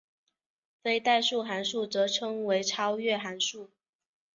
[0.81, 3.69] 非代数函数则称为超越函数。